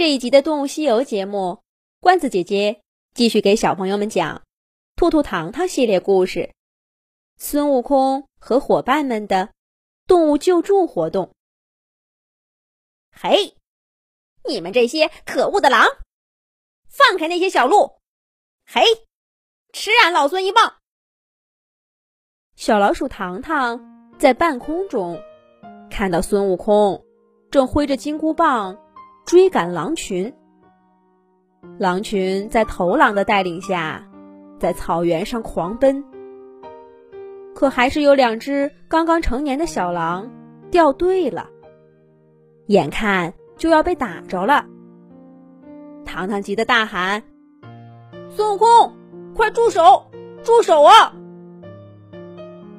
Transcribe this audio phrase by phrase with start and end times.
[0.00, 1.62] 这一集的《动物西游》节目，
[2.00, 2.80] 罐子姐姐
[3.12, 4.36] 继续给小朋友们讲
[4.96, 6.54] 《兔兔糖糖》系列故事：
[7.36, 9.52] 孙悟空和伙伴们的
[10.06, 11.34] 动物救助活动。
[13.12, 13.54] 嘿，
[14.48, 15.86] 你们这些可恶的狼，
[16.88, 18.00] 放开那些小鹿！
[18.64, 18.80] 嘿，
[19.74, 20.76] 吃俺老孙一棒！
[22.56, 23.78] 小老鼠糖糖
[24.18, 25.22] 在半空中
[25.90, 27.04] 看到孙悟空
[27.50, 28.74] 正挥着金箍棒。
[29.24, 30.32] 追赶狼群，
[31.78, 34.04] 狼群在头狼的带领下，
[34.58, 36.04] 在草原上狂奔。
[37.54, 40.30] 可还是有两只刚刚成年的小狼
[40.70, 41.48] 掉队了，
[42.66, 44.66] 眼看就要被打着了。
[46.04, 47.22] 糖糖急得大喊
[48.30, 48.94] ：“孙悟空，
[49.34, 50.06] 快住手！
[50.42, 51.12] 住手啊！”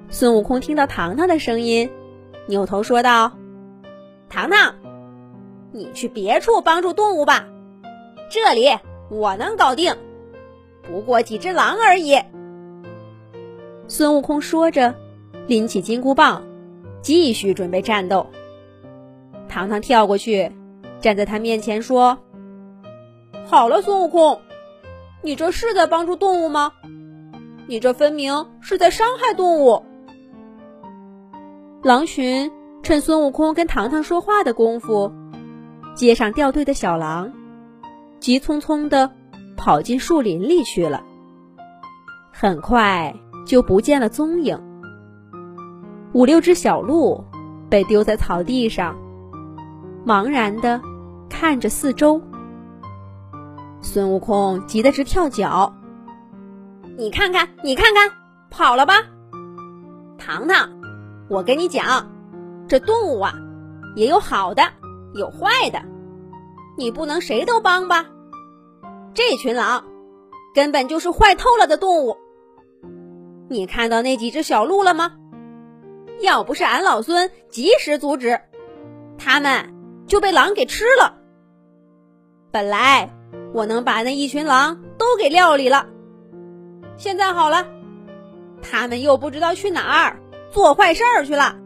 [0.09, 1.89] 孙悟空听到糖糖的声音，
[2.47, 3.31] 扭头说道
[4.27, 4.75] ：“糖糖。”
[5.71, 7.47] 你去别处帮助动物吧，
[8.29, 8.67] 这里
[9.09, 9.95] 我能搞定，
[10.81, 12.19] 不过几只狼而已。
[13.87, 14.93] 孙悟空说着，
[15.47, 16.43] 拎起金箍棒，
[17.01, 18.27] 继续准备战斗。
[19.47, 20.51] 糖糖跳过去，
[20.99, 22.17] 站在他面前说
[23.47, 24.41] ：“好了，孙悟空，
[25.21, 26.73] 你这是在帮助动物吗？
[27.67, 29.83] 你这分明是在伤害动物。”
[31.83, 32.51] 狼群
[32.83, 35.11] 趁孙悟空跟糖糖说话的功夫。
[35.93, 37.31] 街上掉队的小狼，
[38.19, 39.11] 急匆匆地
[39.57, 41.03] 跑进树林里去了，
[42.31, 44.59] 很快就不见了踪影。
[46.13, 47.23] 五六只小鹿
[47.69, 48.97] 被丢在草地上，
[50.05, 50.81] 茫然地
[51.29, 52.21] 看着四周。
[53.81, 55.73] 孙悟空急得直跳脚
[56.97, 58.11] ：“你看看，你看看，
[58.49, 58.93] 跑了吧！
[60.17, 60.69] 糖糖，
[61.29, 62.09] 我跟你讲，
[62.67, 63.33] 这动物啊，
[63.95, 64.63] 也有好的。”
[65.13, 65.81] 有坏的，
[66.77, 68.05] 你不能谁都帮吧？
[69.13, 69.83] 这群狼
[70.55, 72.15] 根本就是坏透了的动物。
[73.49, 75.11] 你看到那几只小鹿了吗？
[76.21, 78.39] 要不是俺老孙及时阻止，
[79.17, 79.73] 他们
[80.07, 81.17] 就被狼给吃了。
[82.51, 83.09] 本来
[83.53, 85.87] 我能把那一群狼都给料理了，
[86.95, 87.67] 现在好了，
[88.61, 90.19] 他们又不知道去哪儿
[90.51, 91.57] 做坏事儿去了。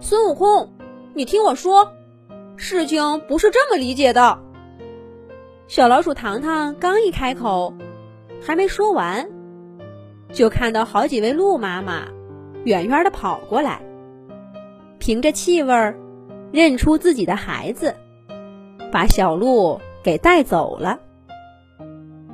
[0.00, 0.72] 孙悟空，
[1.12, 1.92] 你听我说。
[2.60, 4.42] 事情不是这么理解的。
[5.68, 7.72] 小老鼠糖糖刚一开口，
[8.42, 9.30] 还没说完，
[10.32, 12.08] 就看到好几位鹿妈妈
[12.64, 13.80] 远远的跑过来，
[14.98, 15.94] 凭着气味
[16.50, 17.94] 认出自己的孩子，
[18.90, 20.98] 把小鹿给带走了。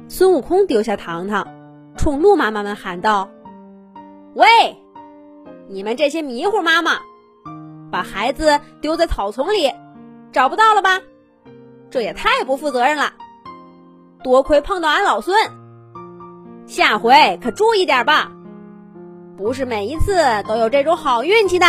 [0.08, 1.46] 孙悟空丢下糖糖，
[1.98, 3.28] 冲鹿妈妈们喊道
[4.34, 4.46] ：“喂，
[5.68, 7.00] 你们这些迷糊妈妈，
[7.90, 9.70] 把孩子丢在草丛里！”
[10.34, 11.00] 找不到了吧？
[11.90, 13.12] 这也太不负责任了！
[14.24, 15.36] 多亏碰到俺老孙，
[16.66, 18.32] 下回可注意点吧。
[19.36, 20.16] 不是每一次
[20.48, 21.66] 都有这种好运气的。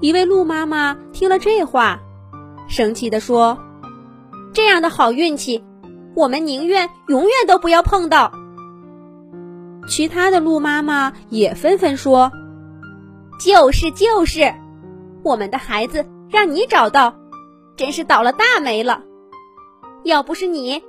[0.00, 2.00] 一位鹿妈妈听了这话，
[2.68, 3.58] 生气地说
[4.54, 5.62] ：“这样的好运气，
[6.14, 8.32] 我们宁愿永远都不要碰到。”
[9.86, 12.32] 其他的鹿妈妈也纷纷说
[13.38, 14.54] ：“就是就是，
[15.22, 17.14] 我们的孩子。”让你找到，
[17.76, 19.04] 真是倒了大霉了。
[20.02, 20.82] 要不是你，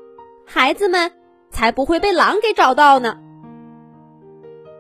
[0.46, 1.12] 孩子们
[1.52, 3.20] 才不会被狼给找到呢。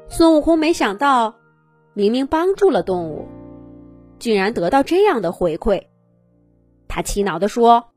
[0.09, 1.35] 孙悟空没想到，
[1.93, 3.27] 明明帮助了动物，
[4.19, 5.87] 竟然得到这样的回馈。
[6.87, 7.89] 他气恼地说：“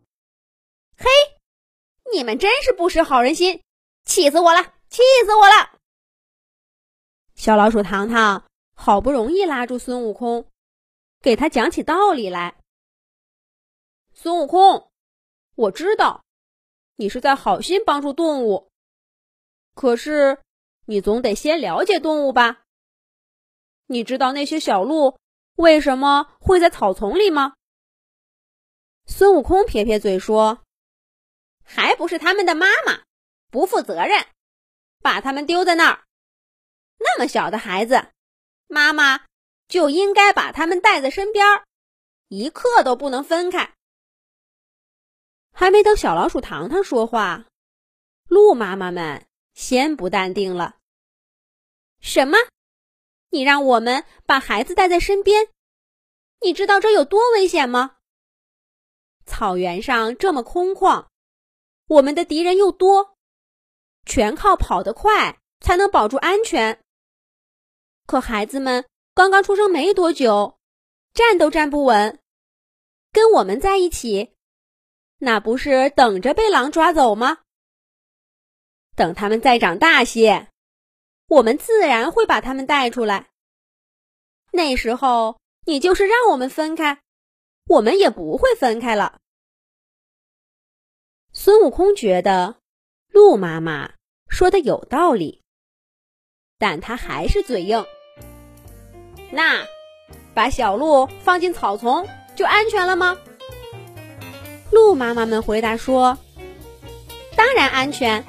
[0.98, 1.06] 嘿，
[2.12, 3.62] 你们真是不识好人心，
[4.04, 5.70] 气死我了，气死我了！”
[7.36, 8.42] 小老鼠糖糖
[8.74, 10.46] 好不容易拉住孙悟空。
[11.26, 12.54] 给他讲起道理来。
[14.14, 14.92] 孙悟空，
[15.56, 16.24] 我知道
[16.94, 18.70] 你是在好心帮助动物，
[19.74, 20.40] 可是
[20.84, 22.62] 你总得先了解动物吧？
[23.86, 25.18] 你知道那些小鹿
[25.56, 27.54] 为什么会在草丛里吗？
[29.06, 30.62] 孙悟空撇撇嘴说
[31.66, 33.02] ：“还不是他们的妈妈
[33.50, 34.26] 不负责任，
[35.00, 36.04] 把他们丢在那儿。
[36.98, 38.12] 那么小的孩子，
[38.68, 39.26] 妈妈。”
[39.68, 41.44] 就应该把他们带在身边，
[42.28, 43.74] 一刻都不能分开。
[45.52, 47.46] 还没等小老鼠糖糖说话，
[48.28, 50.76] 鹿妈妈们先不淡定了。
[52.00, 52.36] 什么？
[53.30, 55.48] 你让我们把孩子带在身边？
[56.40, 57.96] 你知道这有多危险吗？
[59.24, 61.08] 草原上这么空旷，
[61.88, 63.16] 我们的敌人又多，
[64.04, 66.84] 全靠跑得快才能保住安全。
[68.06, 68.86] 可孩子们……
[69.16, 70.58] 刚刚出生没多久，
[71.14, 72.20] 站都站不稳，
[73.12, 74.36] 跟我们在一起
[75.16, 77.38] 那不是等着被狼抓走吗？
[78.94, 80.50] 等他们再长大些，
[81.28, 83.30] 我们自然会把他们带出来。
[84.52, 87.00] 那时候，你就是让我们分开，
[87.68, 89.18] 我们也不会分开了。
[91.32, 92.60] 孙悟空觉得
[93.08, 93.94] 鹿妈妈
[94.28, 95.42] 说的有道理，
[96.58, 97.82] 但他还是嘴硬。
[99.30, 99.64] 那
[100.34, 103.16] 把小鹿放进草丛就安全了吗？
[104.70, 106.18] 鹿妈妈们回答说
[107.36, 108.24] ：“当然安全，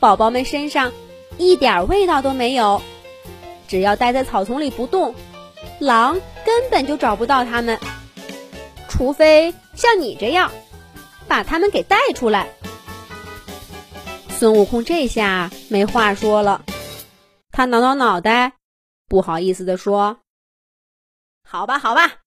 [0.00, 0.92] 宝宝们身上
[1.38, 2.82] 一点味道都没有，
[3.68, 5.14] 只要待在草丛里不动，
[5.78, 7.78] 狼根本就找不到它们，
[8.88, 10.50] 除非像你这样。”
[11.26, 12.48] 把他们给带出来。
[14.38, 16.62] 孙悟空这下没话说了，
[17.50, 18.52] 他挠挠脑袋，
[19.06, 20.20] 不好意思地说
[21.44, 22.22] ：“好吧，好吧，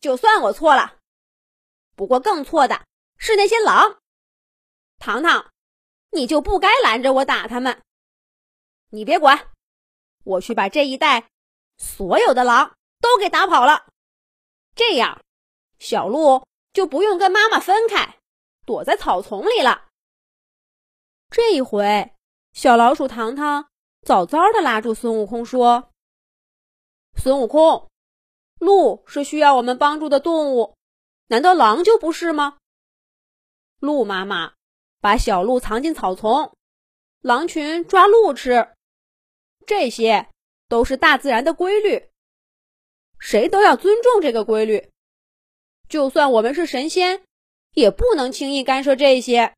[0.00, 0.98] 就算我错了。
[1.94, 2.84] 不过更错的
[3.16, 3.98] 是那些狼。
[4.98, 5.52] 糖糖，
[6.10, 7.82] 你就不该拦着我打他们。
[8.90, 9.52] 你别管，
[10.24, 11.28] 我去把这一带
[11.76, 13.86] 所有的狼都给打跑了。
[14.74, 15.22] 这样，
[15.78, 16.46] 小鹿。”
[16.76, 18.18] 就不用跟妈妈分开，
[18.66, 19.88] 躲在草丛里了。
[21.30, 22.12] 这一回，
[22.52, 23.70] 小老鼠糖糖
[24.06, 25.90] 早早的拉住孙悟空说
[27.20, 27.90] ：“孙悟空，
[28.60, 30.76] 鹿是需要我们帮助的动物，
[31.26, 32.58] 难道狼就不是吗？
[33.80, 34.54] 鹿妈妈
[35.00, 36.56] 把小鹿藏进草丛，
[37.20, 38.76] 狼群抓鹿吃，
[39.66, 40.28] 这些
[40.68, 42.08] 都是大自然的规律，
[43.18, 44.88] 谁都要尊重这个规律。”
[45.90, 47.24] 就算我们是神仙，
[47.72, 49.56] 也不能轻易干涉这些。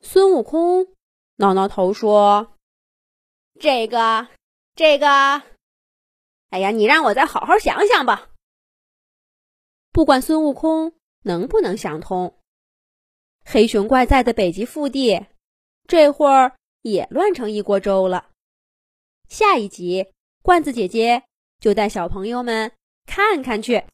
[0.00, 0.96] 孙悟空
[1.40, 2.56] 挠挠头说
[3.60, 4.26] ：“这个，
[4.74, 5.06] 这个，
[6.50, 8.30] 哎呀，你让我再好好想想吧。”
[9.94, 12.36] 不管孙悟空能不能想通，
[13.44, 15.26] 黑熊怪在的北极腹地
[15.86, 18.30] 这会儿也乱成一锅粥了。
[19.28, 20.12] 下一集，
[20.42, 21.22] 罐子姐姐
[21.60, 22.72] 就带小朋友们
[23.06, 23.84] 看看去。